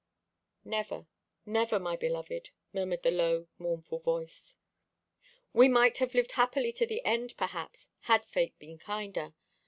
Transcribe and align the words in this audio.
"Never; 0.65 1.05
never, 1.45 1.79
my 1.79 1.95
beloved," 1.95 2.49
murmured 2.73 3.03
the 3.03 3.11
low 3.11 3.47
mournful 3.59 3.99
voice. 3.99 4.57
"We 5.53 5.69
might 5.69 5.99
have 5.99 6.15
lived 6.15 6.31
happily 6.31 6.71
to 6.71 6.87
the 6.87 7.05
end, 7.05 7.37
perhaps, 7.37 7.87
had 8.05 8.25
Fate 8.25 8.57
been 8.57 8.79
kinder. 8.79 9.35